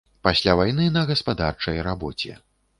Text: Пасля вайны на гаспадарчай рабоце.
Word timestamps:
Пасля 0.27 0.55
вайны 0.59 0.87
на 0.95 1.03
гаспадарчай 1.11 1.77
рабоце. 1.91 2.43